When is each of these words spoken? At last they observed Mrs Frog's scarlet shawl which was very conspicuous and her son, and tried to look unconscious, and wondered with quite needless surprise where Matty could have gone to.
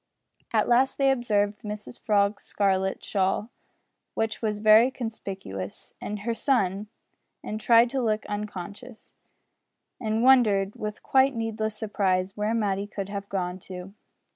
At 0.51 0.67
last 0.67 0.97
they 0.97 1.11
observed 1.11 1.61
Mrs 1.61 1.99
Frog's 1.99 2.41
scarlet 2.41 3.05
shawl 3.05 3.51
which 4.15 4.41
was 4.41 4.57
very 4.57 4.89
conspicuous 4.89 5.93
and 6.01 6.21
her 6.21 6.33
son, 6.33 6.87
and 7.43 7.61
tried 7.61 7.91
to 7.91 8.01
look 8.01 8.25
unconscious, 8.25 9.13
and 9.99 10.23
wondered 10.23 10.75
with 10.75 11.03
quite 11.03 11.35
needless 11.35 11.77
surprise 11.77 12.35
where 12.35 12.55
Matty 12.55 12.87
could 12.87 13.09
have 13.09 13.29
gone 13.29 13.59
to. 13.69 13.93